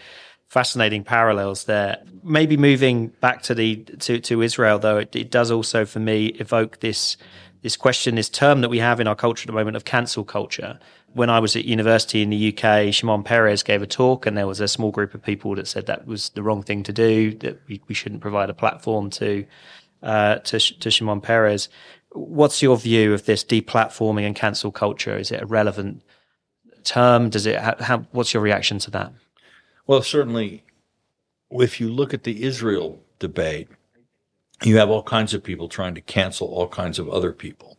[0.47, 2.01] fascinating parallels there.
[2.23, 6.27] Maybe moving back to the to, to Israel, though, it, it does also for me
[6.27, 7.17] evoke this
[7.62, 10.23] this question, this term that we have in our culture at the moment of cancel
[10.23, 10.79] culture
[11.15, 14.47] when I was at university in the UK, Shimon Peres gave a talk, and there
[14.47, 17.34] was a small group of people that said that was the wrong thing to do,
[17.36, 19.45] that we, we shouldn't provide a platform to,
[20.04, 21.69] uh, to, to Shimon Peres.
[22.12, 25.17] What's your view of this deplatforming and cancel culture?
[25.17, 26.04] Is it a relevant
[26.84, 27.30] term?
[27.30, 27.62] Does it?
[27.62, 29.13] How, what's your reaction to that?
[29.88, 30.65] Well, certainly,
[31.49, 33.69] if you look at the Israel debate,
[34.63, 37.78] you have all kinds of people trying to cancel all kinds of other people.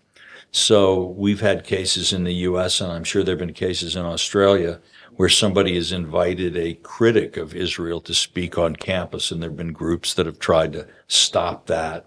[0.57, 4.07] So we've had cases in the US, and I'm sure there have been cases in
[4.07, 4.81] Australia,
[5.17, 9.57] where somebody has invited a critic of Israel to speak on campus, and there have
[9.59, 12.07] been groups that have tried to stop that.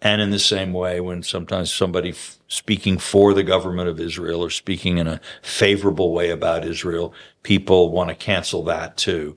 [0.00, 4.44] And in the same way, when sometimes somebody f- speaking for the government of Israel
[4.44, 9.34] or speaking in a favorable way about Israel, people want to cancel that too.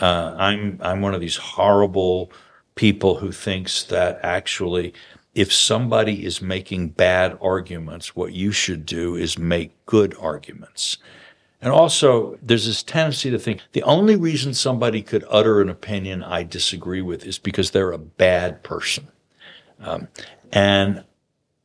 [0.00, 2.32] Uh, I'm I'm one of these horrible
[2.74, 4.94] people who thinks that actually
[5.38, 10.98] if somebody is making bad arguments, what you should do is make good arguments.
[11.62, 16.24] And also, there's this tendency to think the only reason somebody could utter an opinion
[16.24, 19.06] I disagree with is because they're a bad person.
[19.78, 20.08] Um,
[20.50, 21.04] and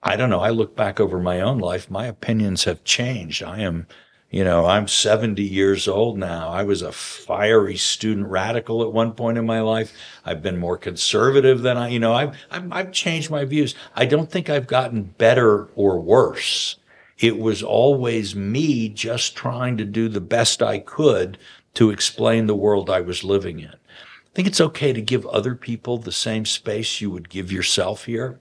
[0.04, 0.42] I don't know.
[0.42, 1.90] I look back over my own life.
[1.90, 3.42] My opinions have changed.
[3.42, 3.88] I am
[4.34, 6.50] you know, I'm 70 years old now.
[6.50, 9.94] I was a fiery student radical at one point in my life.
[10.26, 13.76] I've been more conservative than I, you know, I've, I've, I've changed my views.
[13.96, 16.78] I don't think I've gotten better or worse.
[17.20, 21.38] It was always me just trying to do the best I could
[21.76, 23.70] to explain the world I was living in.
[23.70, 28.06] I think it's okay to give other people the same space you would give yourself
[28.06, 28.40] here.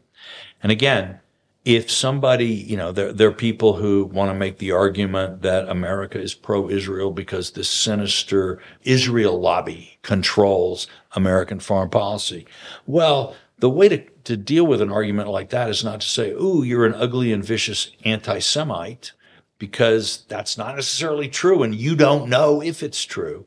[0.62, 1.20] And again,
[1.64, 5.68] if somebody, you know, there, there are people who want to make the argument that
[5.68, 12.46] America is pro-Israel because this sinister Israel lobby controls American foreign policy.
[12.86, 16.32] Well, the way to, to deal with an argument like that is not to say,
[16.32, 19.12] ooh, you're an ugly and vicious anti-Semite,
[19.58, 23.46] because that's not necessarily true and you don't know if it's true.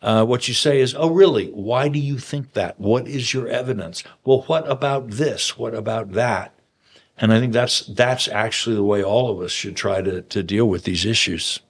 [0.00, 1.48] Uh, what you say is, oh, really?
[1.48, 2.78] Why do you think that?
[2.78, 4.04] What is your evidence?
[4.24, 5.58] Well, what about this?
[5.58, 6.55] What about that?
[7.18, 10.42] And I think that's that's actually the way all of us should try to to
[10.42, 11.60] deal with these issues.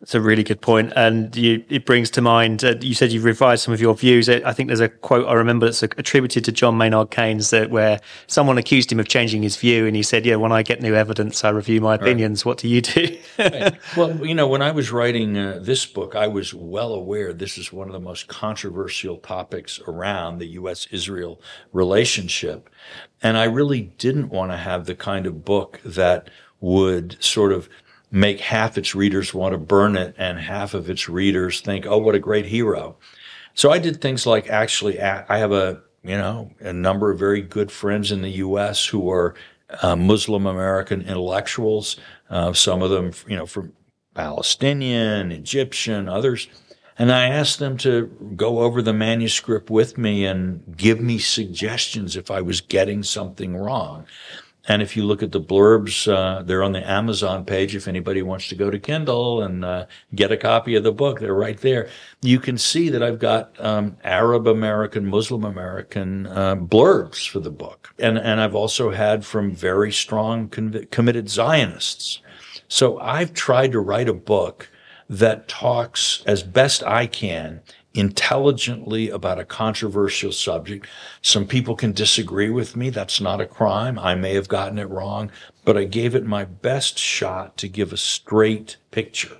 [0.00, 2.62] That's a really good point, and you, it brings to mind.
[2.62, 4.28] Uh, you said you've revised some of your views.
[4.28, 8.00] I think there's a quote I remember that's attributed to John Maynard Keynes that where
[8.26, 10.94] someone accused him of changing his view, and he said, "Yeah, when I get new
[10.94, 12.44] evidence, I review my opinions.
[12.44, 12.50] Right.
[12.50, 13.78] What do you do?" right.
[13.96, 17.56] Well, you know, when I was writing uh, this book, I was well aware this
[17.56, 21.40] is one of the most controversial topics around the U.S.-Israel
[21.72, 22.68] relationship,
[23.26, 27.68] and I really didn't want to have the kind of book that would sort of
[28.12, 31.98] make half its readers want to burn it and half of its readers think, oh,
[31.98, 32.96] what a great hero.
[33.52, 37.42] So I did things like actually, I have a, you know, a number of very
[37.42, 38.86] good friends in the U.S.
[38.86, 39.34] who are
[39.82, 41.96] uh, Muslim American intellectuals.
[42.30, 43.72] Uh, some of them, you know, from
[44.14, 46.46] Palestinian, Egyptian, others.
[46.98, 48.06] And I asked them to
[48.36, 53.56] go over the manuscript with me and give me suggestions if I was getting something
[53.56, 54.06] wrong.
[54.68, 57.76] And if you look at the blurbs, uh, they're on the Amazon page.
[57.76, 61.20] If anybody wants to go to Kindle and uh, get a copy of the book,
[61.20, 61.88] they're right there.
[62.22, 67.50] You can see that I've got um, Arab American, Muslim American uh, blurbs for the
[67.50, 72.20] book, and and I've also had from very strong conv- committed Zionists.
[72.66, 74.68] So I've tried to write a book
[75.08, 77.60] that talks as best I can
[77.94, 80.86] intelligently about a controversial subject.
[81.22, 82.90] Some people can disagree with me.
[82.90, 83.98] That's not a crime.
[83.98, 85.30] I may have gotten it wrong,
[85.64, 89.38] but I gave it my best shot to give a straight picture.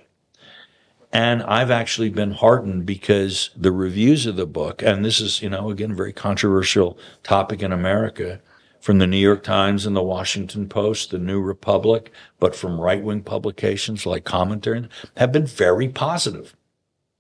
[1.12, 5.48] And I've actually been heartened because the reviews of the book, and this is, you
[5.48, 8.40] know, again, a very controversial topic in America.
[8.86, 13.02] From the New York Times and the Washington Post, the New Republic, but from right
[13.02, 16.54] wing publications like Commentary have been very positive.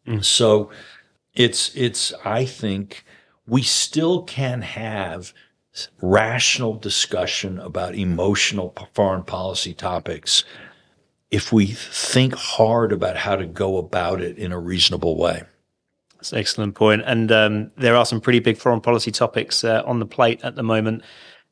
[0.06, 0.24] Mm.
[0.24, 0.70] So
[1.34, 3.04] it's, it's, I think
[3.48, 5.34] we still can have
[6.00, 10.44] rational discussion about emotional foreign policy topics
[11.32, 15.42] if we think hard about how to go about it in a reasonable way.
[16.14, 17.02] That's an excellent point.
[17.04, 20.54] And um, there are some pretty big foreign policy topics uh, on the plate at
[20.54, 21.02] the moment.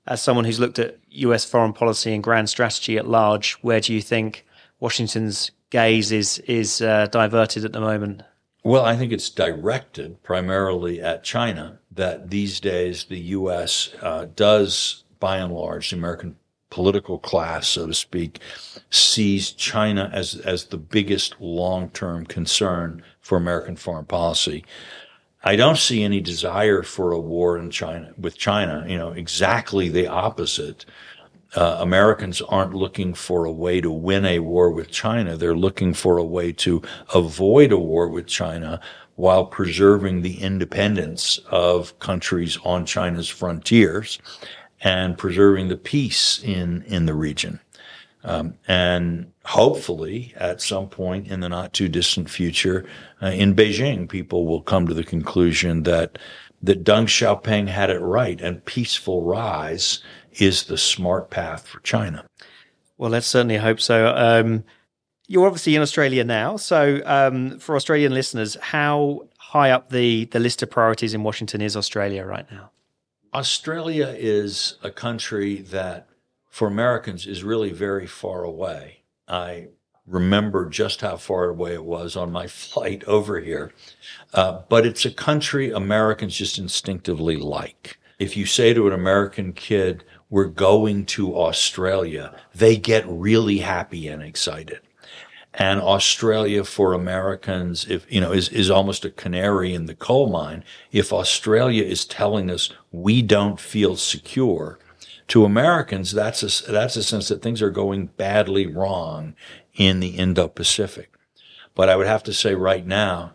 [0.06, 3.94] As someone who's looked at US foreign policy and grand strategy at large, where do
[3.94, 4.44] you think
[4.80, 8.22] Washington's gaze is is uh, diverted at the moment?
[8.62, 11.78] Well, I think it's directed primarily at China.
[11.90, 13.94] That these days the U.S.
[14.00, 16.36] Uh, does, by and large, the American
[16.70, 18.40] political class, so to speak,
[18.90, 24.64] sees China as as the biggest long term concern for American foreign policy.
[25.46, 28.84] I don't see any desire for a war in China with China.
[28.88, 30.86] You know, exactly the opposite.
[31.54, 35.36] Uh, Americans aren't looking for a way to win a war with China.
[35.36, 36.82] They're looking for a way to
[37.14, 38.80] avoid a war with China
[39.16, 44.18] while preserving the independence of countries on China's frontiers
[44.80, 47.60] and preserving the peace in, in the region.
[48.24, 52.86] Um, and hopefully, at some point in the not too distant future,
[53.24, 56.18] uh, in Beijing, people will come to the conclusion that
[56.62, 60.02] that Deng Xiaoping had it right, and peaceful rise
[60.32, 62.26] is the smart path for China.
[62.96, 64.14] Well, let's certainly hope so.
[64.16, 64.64] Um,
[65.26, 70.40] you're obviously in Australia now, so um, for Australian listeners, how high up the the
[70.40, 72.70] list of priorities in Washington is Australia right now?
[73.32, 76.08] Australia is a country that
[76.50, 79.02] for Americans is really very far away.
[79.26, 79.68] I
[80.06, 83.72] remember just how far away it was on my flight over here.
[84.32, 87.98] Uh, but it's a country Americans just instinctively like.
[88.18, 94.08] If you say to an American kid, we're going to Australia, they get really happy
[94.08, 94.80] and excited.
[95.56, 100.28] And Australia for Americans, if, you know, is, is almost a canary in the coal
[100.28, 100.64] mine.
[100.90, 104.78] If Australia is telling us we don't feel secure,
[105.28, 109.34] to Americans, that's a, that's a sense that things are going badly wrong
[109.74, 111.10] in the Indo-Pacific.
[111.74, 113.32] But I would have to say right now,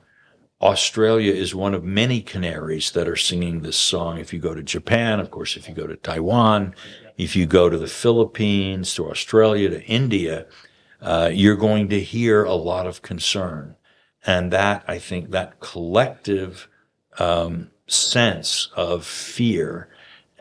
[0.61, 4.17] Australia is one of many canaries that are singing this song.
[4.17, 6.75] If you go to Japan, of course, if you go to Taiwan,
[7.17, 10.47] if you go to the Philippines, to Australia, to India,
[11.01, 13.75] uh, you're going to hear a lot of concern.
[14.25, 16.67] And that, I think, that collective
[17.19, 19.89] um, sense of fear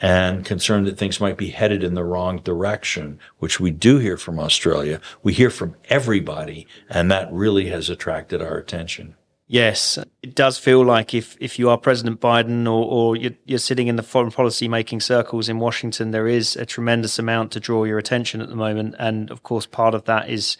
[0.00, 4.16] and concerned that things might be headed in the wrong direction, which we do hear
[4.16, 5.00] from Australia.
[5.22, 9.16] We hear from everybody, and that really has attracted our attention.
[9.50, 13.58] Yes, it does feel like if, if you are President Biden or, or you're, you're
[13.58, 17.60] sitting in the foreign policy making circles in Washington, there is a tremendous amount to
[17.60, 18.94] draw your attention at the moment.
[18.98, 20.58] And of course, part of that is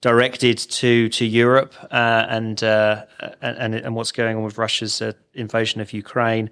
[0.00, 3.06] directed to to Europe uh, and, uh,
[3.40, 6.50] and and what's going on with Russia's uh, invasion of Ukraine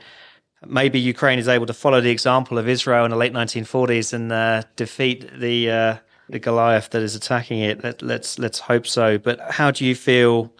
[0.69, 4.33] maybe Ukraine is able to follow the example of Israel in the late 1940s and
[4.33, 5.97] uh, defeat the uh,
[6.29, 7.85] the Goliath that is attacking it.
[7.85, 9.19] Let, us let's, let's hope so.
[9.19, 10.53] But how do you feel?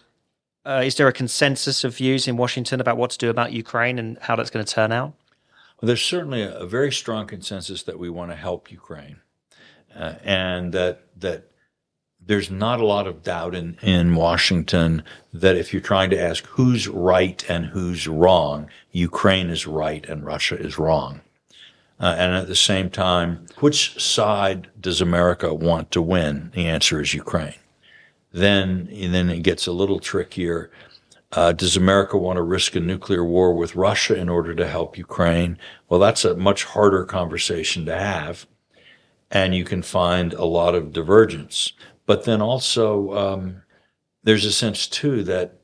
[0.65, 3.99] Uh, is there a consensus of views in Washington about what to do about Ukraine
[3.99, 5.13] and how that's going to turn out?
[5.81, 9.17] Well, there's certainly a, a very strong consensus that we want to help Ukraine,
[9.95, 11.51] uh, and that that
[12.27, 15.01] there's not a lot of doubt in, in Washington
[15.33, 20.25] that if you're trying to ask who's right and who's wrong, Ukraine is right and
[20.25, 21.21] Russia is wrong.
[21.99, 26.51] Uh, and at the same time, which side does America want to win?
[26.53, 27.55] The answer is Ukraine.
[28.31, 30.69] Then, then it gets a little trickier.
[31.31, 34.97] Uh, does America want to risk a nuclear war with Russia in order to help
[34.97, 35.57] Ukraine?
[35.89, 38.45] Well, that's a much harder conversation to have.
[39.31, 41.73] And you can find a lot of divergence.
[42.07, 43.61] But then also, um,
[44.23, 45.59] there's a sense too that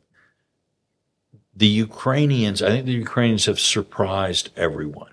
[1.56, 5.10] the Ukrainians, I think the Ukrainians have surprised everyone.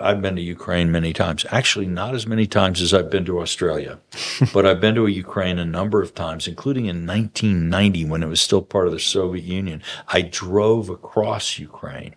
[0.00, 1.44] I've been to Ukraine many times.
[1.50, 3.98] Actually, not as many times as I've been to Australia,
[4.54, 8.40] but I've been to Ukraine a number of times, including in 1990 when it was
[8.40, 9.82] still part of the Soviet Union.
[10.08, 12.14] I drove across Ukraine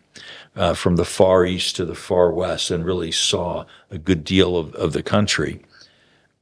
[0.56, 4.56] uh, from the far east to the far west and really saw a good deal
[4.56, 5.64] of, of the country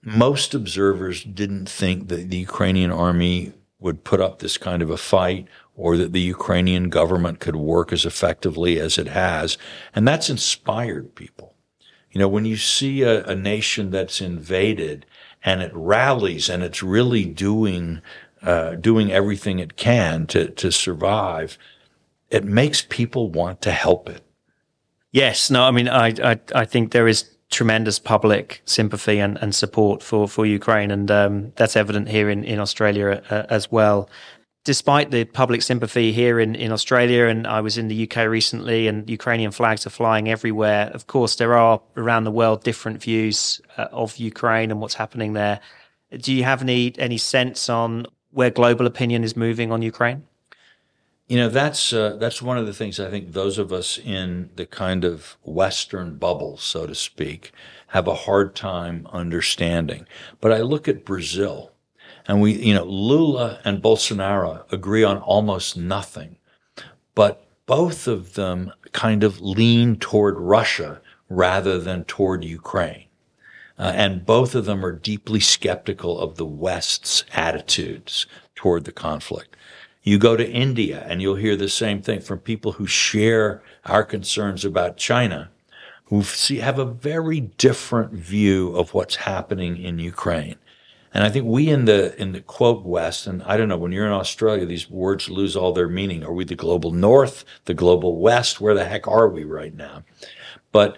[0.04, 4.98] most observers didn't think that the Ukrainian army would put up this kind of a
[4.98, 9.58] fight or that the Ukrainian government could work as effectively as it has.
[9.94, 11.56] And that's inspired people.
[12.12, 15.06] You know, when you see a, a nation that's invaded
[15.44, 18.02] and it rallies and it's really doing,
[18.44, 21.58] uh, doing everything it can to, to survive,
[22.30, 24.24] it makes people want to help it.
[25.12, 25.50] Yes.
[25.50, 30.02] No, I mean, I, I, I think there is tremendous public sympathy and, and support
[30.02, 30.90] for, for Ukraine.
[30.90, 34.10] And um, that's evident here in, in Australia uh, as well.
[34.64, 38.88] Despite the public sympathy here in, in Australia, and I was in the UK recently,
[38.88, 40.92] and Ukrainian flags are flying everywhere.
[40.94, 45.34] Of course, there are around the world different views uh, of Ukraine and what's happening
[45.34, 45.60] there.
[46.16, 50.28] Do you have any any sense on where global opinion is moving on Ukraine?
[51.32, 54.50] You know, that's uh, that's one of the things I think those of us in
[54.58, 57.54] the kind of Western bubble, so to speak,
[57.88, 60.08] have a hard time understanding.
[60.42, 61.72] But I look at Brazil,
[62.28, 66.36] and we, you know, Lula and Bolsonaro agree on almost nothing,
[67.16, 73.06] but both of them kind of lean toward Russia rather than toward Ukraine.
[73.80, 79.56] Uh, and both of them are deeply skeptical of the West's attitudes toward the conflict.
[80.04, 84.04] You go to India and you'll hear the same thing from people who share our
[84.04, 85.52] concerns about China,
[86.06, 90.56] who see, have a very different view of what's happening in Ukraine.
[91.14, 93.92] And I think we in the in the quote West, and I don't know, when
[93.92, 96.24] you're in Australia, these words lose all their meaning.
[96.24, 98.62] Are we the global North, the global West?
[98.62, 100.04] Where the heck are we right now?
[100.72, 100.98] But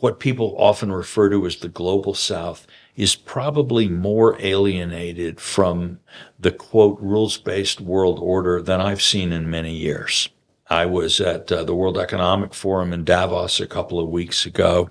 [0.00, 6.00] what people often refer to as the global South is probably more alienated from
[6.38, 10.28] the quote rules based world order than I've seen in many years.
[10.70, 14.90] I was at uh, the World Economic Forum in Davos a couple of weeks ago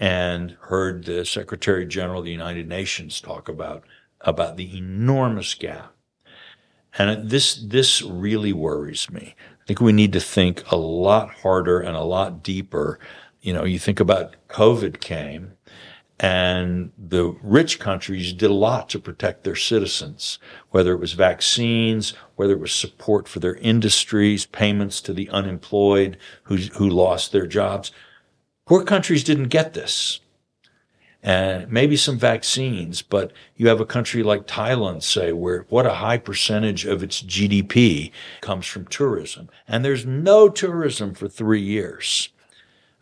[0.00, 3.84] and heard the Secretary General of the United Nations talk about
[4.22, 5.94] about the enormous gap.
[6.98, 9.34] And this this really worries me.
[9.62, 12.98] I think we need to think a lot harder and a lot deeper.
[13.42, 15.52] You know, you think about COVID came
[16.22, 20.38] and the rich countries did a lot to protect their citizens,
[20.70, 26.16] whether it was vaccines, whether it was support for their industries, payments to the unemployed
[26.44, 27.90] who, who lost their jobs.
[28.66, 30.20] Poor countries didn't get this.
[31.24, 35.94] And maybe some vaccines, but you have a country like Thailand, say, where what a
[35.94, 39.48] high percentage of its GDP comes from tourism.
[39.66, 42.28] And there's no tourism for three years.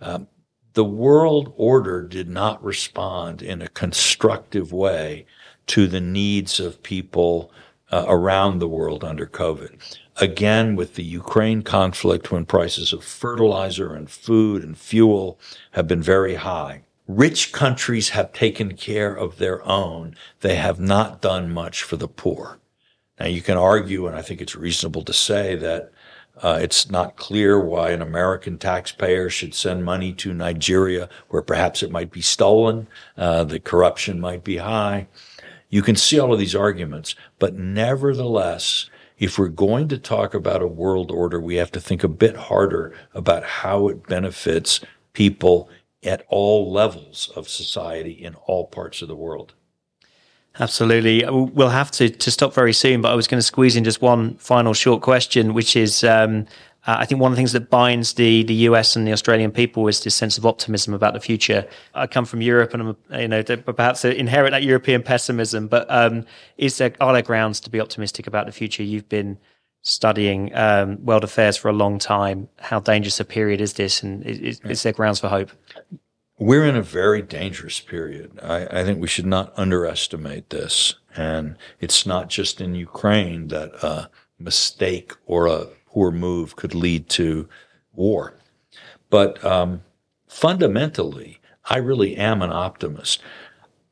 [0.01, 0.29] Um,
[0.75, 5.27] the world order did not respond in a constructive way
[5.67, 7.53] to the needs of people
[7.91, 9.99] uh, around the world under COVID.
[10.17, 15.39] Again, with the Ukraine conflict, when prices of fertilizer and food and fuel
[15.73, 20.15] have been very high, rich countries have taken care of their own.
[20.41, 22.59] They have not done much for the poor.
[23.19, 25.93] Now, you can argue, and I think it's reasonable to say that
[26.43, 31.83] uh, it's not clear why an American taxpayer should send money to Nigeria where perhaps
[31.83, 32.89] it might be stolen.
[33.17, 35.07] Uh, the corruption might be high.
[35.69, 40.63] You can see all of these arguments, but nevertheless, if we're going to talk about
[40.63, 44.81] a world order, we have to think a bit harder about how it benefits
[45.13, 45.69] people
[46.03, 49.55] at all levels of society in all parts of the world.
[50.59, 51.25] Absolutely.
[51.27, 54.03] We'll have to, to stop very soon, but I was going to squeeze in just
[54.03, 56.47] one final short question, which is um,
[56.87, 59.53] uh, I think one of the things that binds the, the US and the Australian
[59.53, 61.69] people is this sense of optimism about the future.
[61.95, 66.25] I come from Europe and I'm, you know, perhaps inherit that European pessimism, but um,
[66.57, 68.83] is there, are there grounds to be optimistic about the future?
[68.83, 69.39] You've been
[69.83, 72.49] studying um, world affairs for a long time.
[72.59, 74.03] How dangerous a period is this?
[74.03, 75.51] And is, is there grounds for hope?
[76.41, 78.41] We're in a very dangerous period.
[78.43, 80.95] I, I, think we should not underestimate this.
[81.15, 87.11] And it's not just in Ukraine that a mistake or a poor move could lead
[87.11, 87.47] to
[87.93, 88.39] war.
[89.11, 89.83] But um,
[90.29, 93.21] fundamentally, I really am an optimist.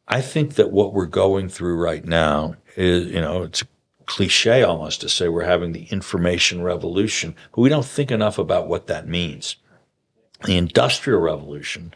[0.09, 3.63] I think that what we're going through right now is, you know, it's
[4.07, 8.69] cliche almost to say we're having the information revolution, but we don't think enough about
[8.69, 9.57] what that means.
[10.47, 11.93] The Industrial Revolution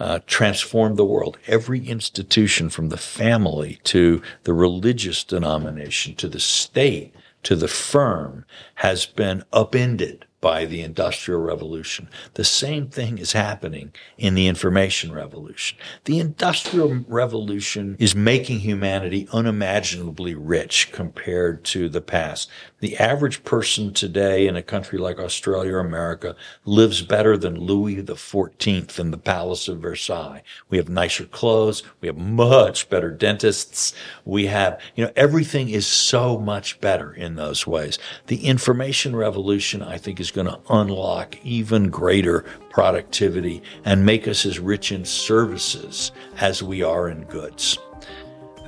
[0.00, 1.38] uh, transformed the world.
[1.46, 7.14] Every institution, from the family to the religious denomination to the state
[7.44, 8.44] to the firm,
[8.76, 12.06] has been upended by the Industrial Revolution.
[12.34, 15.78] The same thing is happening in the Information Revolution.
[16.04, 22.50] The Industrial Revolution is making humanity unimaginably rich compared to the past.
[22.80, 26.36] The average person today in a country like Australia or America
[26.66, 30.42] lives better than Louis XIV in the Palace of Versailles.
[30.68, 31.82] We have nicer clothes.
[32.02, 33.94] We have much better dentists.
[34.26, 37.98] We have, you know, everything is so much better in those ways.
[38.26, 44.44] The information revolution, I think, is going to unlock even greater productivity and make us
[44.44, 47.78] as rich in services as we are in goods.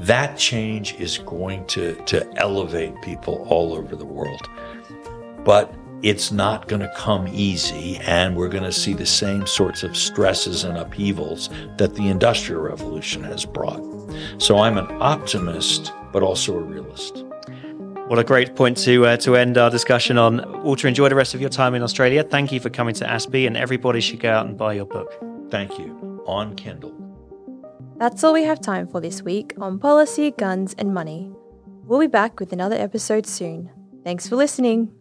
[0.01, 4.49] That change is going to, to elevate people all over the world.
[5.45, 9.83] But it's not going to come easy, and we're going to see the same sorts
[9.83, 11.49] of stresses and upheavals
[11.79, 13.83] that the Industrial Revolution has brought.
[14.39, 17.26] So I'm an optimist, but also a realist.
[18.09, 20.63] What a great point to uh, to end our discussion on.
[20.63, 22.23] Walter, enjoy the rest of your time in Australia.
[22.23, 25.13] Thank you for coming to ASPI, and everybody should go out and buy your book.
[25.51, 26.23] Thank you.
[26.25, 26.95] On Kindle.
[27.99, 31.33] That's all we have time for this week on policy, guns, and money.
[31.85, 33.71] We'll be back with another episode soon.
[34.05, 34.96] Thanks for listening.